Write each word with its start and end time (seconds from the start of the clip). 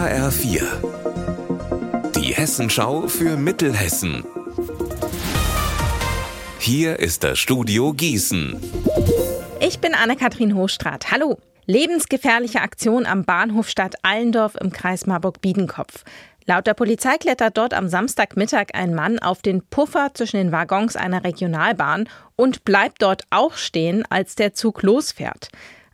HR4. 0.00 0.62
Die 2.16 2.32
Hessenschau 2.32 3.06
für 3.06 3.36
Mittelhessen. 3.36 4.24
Hier 6.58 6.98
ist 6.98 7.22
das 7.22 7.38
Studio 7.38 7.92
Gießen. 7.92 8.58
Ich 9.60 9.78
bin 9.80 9.92
Anne-Kathrin 9.94 10.54
Hochstrat. 10.54 11.10
Hallo. 11.10 11.38
Lebensgefährliche 11.66 12.62
Aktion 12.62 13.04
am 13.04 13.26
Bahnhof 13.26 13.68
Stadt 13.68 13.96
Allendorf 14.00 14.54
im 14.54 14.72
Kreis 14.72 15.04
Marburg-Biedenkopf. 15.04 16.04
Laut 16.46 16.66
der 16.66 16.72
Polizei 16.72 17.18
klettert 17.18 17.58
dort 17.58 17.74
am 17.74 17.86
Samstagmittag 17.90 18.68
ein 18.72 18.94
Mann 18.94 19.18
auf 19.18 19.42
den 19.42 19.62
Puffer 19.68 20.12
zwischen 20.14 20.38
den 20.38 20.50
Waggons 20.50 20.96
einer 20.96 21.24
Regionalbahn 21.24 22.08
und 22.36 22.64
bleibt 22.64 23.02
dort 23.02 23.24
auch 23.28 23.52
stehen, 23.52 24.04
als 24.08 24.34
der 24.34 24.54
Zug 24.54 24.82
losfährt. 24.82 25.50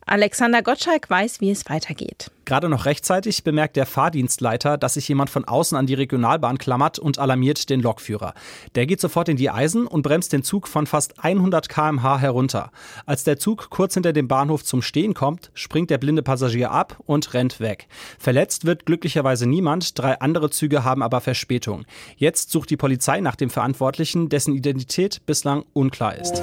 Alexander 0.09 0.61
Gottschalk 0.61 1.09
weiß, 1.09 1.41
wie 1.41 1.51
es 1.51 1.69
weitergeht. 1.69 2.31
Gerade 2.45 2.69
noch 2.69 2.85
rechtzeitig 2.85 3.43
bemerkt 3.43 3.75
der 3.75 3.85
Fahrdienstleiter, 3.85 4.77
dass 4.77 4.93
sich 4.93 5.05
jemand 5.09 5.29
von 5.29 5.43
außen 5.43 5.77
an 5.77 5.85
die 5.85 5.95
Regionalbahn 5.95 6.57
klammert 6.57 6.97
und 6.97 7.19
alarmiert 7.19 7.69
den 7.69 7.81
Lokführer. 7.81 8.33
Der 8.75 8.85
geht 8.85 9.01
sofort 9.01 9.27
in 9.27 9.35
die 9.35 9.49
Eisen 9.49 9.85
und 9.85 10.03
bremst 10.03 10.31
den 10.31 10.43
Zug 10.43 10.69
von 10.69 10.87
fast 10.87 11.21
100 11.21 11.67
km/h 11.67 12.19
herunter. 12.19 12.71
Als 13.05 13.25
der 13.25 13.37
Zug 13.37 13.69
kurz 13.69 13.95
hinter 13.95 14.13
dem 14.13 14.29
Bahnhof 14.29 14.63
zum 14.63 14.81
Stehen 14.81 15.13
kommt, 15.13 15.51
springt 15.53 15.89
der 15.89 15.97
blinde 15.97 16.23
Passagier 16.23 16.71
ab 16.71 16.95
und 17.05 17.33
rennt 17.33 17.59
weg. 17.59 17.89
Verletzt 18.17 18.63
wird 18.63 18.85
glücklicherweise 18.85 19.45
niemand, 19.45 19.99
drei 19.99 20.21
andere 20.21 20.49
Züge 20.49 20.85
haben 20.85 21.03
aber 21.03 21.19
Verspätung. 21.19 21.83
Jetzt 22.15 22.51
sucht 22.51 22.69
die 22.69 22.77
Polizei 22.77 23.19
nach 23.19 23.35
dem 23.35 23.49
Verantwortlichen, 23.49 24.29
dessen 24.29 24.55
Identität 24.55 25.25
bislang 25.25 25.65
unklar 25.73 26.15
ist. 26.15 26.41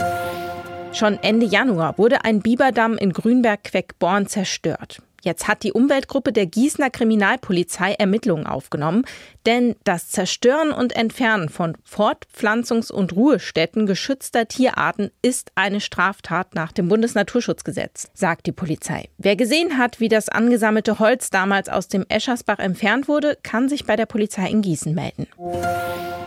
Schon 0.95 1.19
Ende 1.23 1.45
Januar 1.45 1.99
wurde 1.99 2.25
ein 2.25 2.41
Biberdamm 2.41 2.97
in 2.97 3.13
Grünberg-Queckborn 3.13 4.29
zerstört. 4.29 5.03
Jetzt 5.25 5.49
hat 5.49 5.65
die 5.65 5.73
Umweltgruppe 5.73 6.33
der 6.33 6.47
Gießener 6.47 6.91
Kriminalpolizei 6.91 7.95
Ermittlungen 7.95 8.47
aufgenommen, 8.47 9.05
denn 9.45 9.75
das 9.83 10.11
Zerstören 10.11 10.71
und 10.71 10.95
Entfernen 10.95 11.49
von 11.49 11.77
Fortpflanzungs- 11.85 12.93
und 12.93 13.17
Ruhestätten 13.17 13.87
geschützter 13.87 14.47
Tierarten 14.47 15.11
ist 15.21 15.51
eine 15.57 15.81
Straftat 15.81 16.55
nach 16.55 16.71
dem 16.71 16.89
Bundesnaturschutzgesetz, 16.89 18.11
sagt 18.15 18.47
die 18.47 18.53
Polizei. 18.53 19.09
Wer 19.19 19.35
gesehen 19.35 19.79
hat, 19.79 19.99
wie 19.99 20.09
das 20.09 20.29
angesammelte 20.29 21.01
Holz 21.01 21.31
damals 21.31 21.69
aus 21.69 21.89
dem 21.89 22.05
Eschersbach 22.09 22.61
entfernt 22.61 23.09
wurde, 23.09 23.37
kann 23.43 23.69
sich 23.69 23.85
bei 23.85 23.97
der 23.97 24.07
Polizei 24.07 24.49
in 24.49 24.63
Gießen 24.63 24.95
melden. 24.95 25.27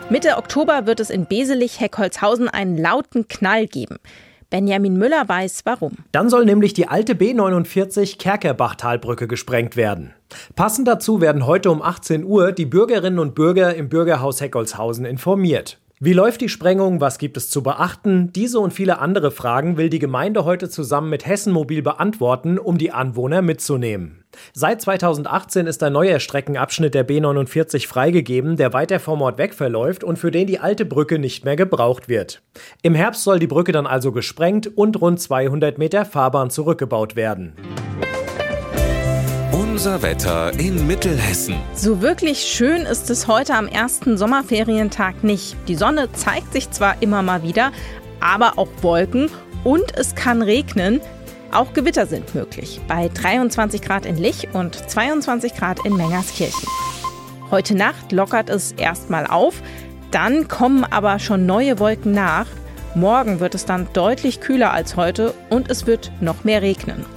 Mitte 0.09 0.35
Oktober 0.37 0.85
wird 0.87 0.99
es 0.99 1.09
in 1.09 1.25
Beselich-Heckholzhausen 1.25 2.49
einen 2.49 2.77
lauten 2.77 3.27
Knall 3.29 3.67
geben. 3.67 3.97
Benjamin 4.49 4.97
Müller 4.97 5.27
weiß 5.27 5.61
warum. 5.65 5.93
Dann 6.11 6.29
soll 6.29 6.45
nämlich 6.45 6.73
die 6.73 6.87
alte 6.87 7.13
B49 7.13 8.17
Kerkerbachtalbrücke 8.17 9.27
gesprengt 9.27 9.75
werden. 9.75 10.13
Passend 10.55 10.87
dazu 10.87 11.19
werden 11.19 11.45
heute 11.45 11.69
um 11.69 11.81
18 11.81 12.23
Uhr 12.23 12.51
die 12.53 12.65
Bürgerinnen 12.65 13.19
und 13.19 13.35
Bürger 13.35 13.75
im 13.75 13.89
Bürgerhaus 13.89 14.39
Heckolshausen 14.39 15.05
informiert. 15.05 15.79
Wie 15.99 16.13
läuft 16.13 16.41
die 16.41 16.49
Sprengung? 16.49 17.01
Was 17.01 17.17
gibt 17.17 17.37
es 17.37 17.49
zu 17.49 17.63
beachten? 17.63 18.31
Diese 18.31 18.59
und 18.59 18.71
viele 18.71 18.99
andere 18.99 19.31
Fragen 19.31 19.77
will 19.77 19.89
die 19.89 19.97
Gemeinde 19.97 20.45
heute 20.45 20.69
zusammen 20.69 21.09
mit 21.09 21.25
Hessen 21.25 21.51
Mobil 21.51 21.81
beantworten, 21.81 22.59
um 22.59 22.77
die 22.77 22.91
Anwohner 22.91 23.41
mitzunehmen. 23.41 24.23
Seit 24.53 24.79
2018 24.79 25.65
ist 25.65 25.81
ein 25.81 25.93
neuer 25.93 26.19
Streckenabschnitt 26.19 26.93
der 26.93 27.07
B49 27.07 27.87
freigegeben, 27.87 28.57
der 28.57 28.73
weiter 28.73 28.99
vom 28.99 29.23
Ort 29.23 29.39
weg 29.39 29.55
verläuft 29.55 30.03
und 30.03 30.19
für 30.19 30.29
den 30.29 30.45
die 30.45 30.59
alte 30.59 30.85
Brücke 30.85 31.17
nicht 31.17 31.45
mehr 31.45 31.55
gebraucht 31.55 32.07
wird. 32.07 32.43
Im 32.83 32.93
Herbst 32.93 33.23
soll 33.23 33.39
die 33.39 33.47
Brücke 33.47 33.71
dann 33.71 33.87
also 33.87 34.11
gesprengt 34.11 34.67
und 34.77 35.01
rund 35.01 35.19
200 35.19 35.79
Meter 35.79 36.05
Fahrbahn 36.05 36.51
zurückgebaut 36.51 37.15
werden. 37.15 37.55
Unser 39.77 40.01
Wetter 40.01 40.59
in 40.59 40.87
Mittelhessen. 40.87 41.55
So 41.75 42.01
wirklich 42.01 42.39
schön 42.39 42.81
ist 42.81 43.11
es 43.11 43.27
heute 43.27 43.53
am 43.53 43.67
ersten 43.67 44.17
Sommerferientag 44.17 45.23
nicht. 45.23 45.55
Die 45.67 45.75
Sonne 45.75 46.11
zeigt 46.13 46.51
sich 46.51 46.71
zwar 46.71 46.99
immer 47.03 47.21
mal 47.21 47.43
wieder, 47.43 47.71
aber 48.19 48.57
auch 48.57 48.69
Wolken 48.81 49.29
und 49.63 49.95
es 49.95 50.15
kann 50.15 50.41
regnen. 50.41 50.99
Auch 51.51 51.73
Gewitter 51.73 52.07
sind 52.07 52.33
möglich. 52.33 52.81
Bei 52.87 53.07
23 53.07 53.83
Grad 53.83 54.07
in 54.07 54.17
Lich 54.17 54.47
und 54.51 54.73
22 54.89 55.53
Grad 55.53 55.85
in 55.85 55.95
Mengerskirchen. 55.95 56.67
Heute 57.51 57.75
Nacht 57.75 58.11
lockert 58.11 58.49
es 58.49 58.71
erstmal 58.71 59.27
auf, 59.27 59.61
dann 60.09 60.47
kommen 60.47 60.85
aber 60.85 61.19
schon 61.19 61.45
neue 61.45 61.77
Wolken 61.77 62.13
nach. 62.13 62.47
Morgen 62.95 63.39
wird 63.39 63.53
es 63.53 63.65
dann 63.65 63.87
deutlich 63.93 64.41
kühler 64.41 64.73
als 64.73 64.95
heute 64.95 65.35
und 65.51 65.69
es 65.69 65.85
wird 65.85 66.11
noch 66.19 66.43
mehr 66.43 66.63
regnen. 66.63 67.16